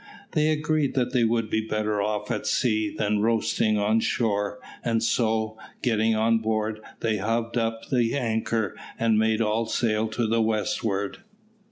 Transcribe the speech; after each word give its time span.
They 0.31 0.49
agreed 0.49 0.95
that 0.95 1.13
they 1.13 1.23
would 1.23 1.47
be 1.51 1.61
better 1.61 2.01
off 2.01 2.31
at 2.31 2.47
sea 2.47 2.89
than 2.89 3.21
roasting 3.21 3.77
on 3.77 3.99
shore, 3.99 4.57
and 4.83 5.03
so, 5.03 5.59
getting 5.83 6.15
on 6.15 6.39
board, 6.39 6.81
they 7.01 7.17
hove 7.17 7.55
up 7.55 7.87
the 7.91 8.15
anchor 8.17 8.75
and 8.97 9.19
made 9.19 9.41
all 9.41 9.67
sail 9.67 10.07
to 10.07 10.25
the 10.25 10.41
westward. 10.41 11.19